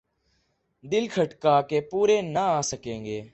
دل 0.83 1.07
کھٹکا 1.07 1.61
کہ 1.61 1.81
پورے 1.81 2.21
نہ 2.33 2.43
آسکیں 2.59 2.99
گے۔ 3.05 3.21